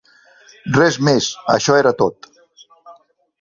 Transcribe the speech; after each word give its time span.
Res 0.77 0.97
més, 1.09 1.27
això 1.57 1.77
era 1.83 1.93
tot. 2.01 2.31